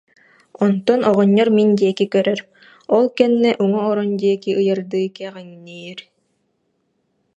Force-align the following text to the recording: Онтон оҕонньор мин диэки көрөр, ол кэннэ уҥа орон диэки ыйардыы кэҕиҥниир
Онтон 0.63 0.99
оҕонньор 1.09 1.49
мин 1.57 1.69
диэки 1.79 2.05
көрөр, 2.13 2.39
ол 2.95 3.05
кэннэ 3.17 3.51
уҥа 3.63 3.81
орон 3.89 4.09
диэки 4.21 4.51
ыйардыы 4.59 5.03
кэҕиҥниир 5.17 5.99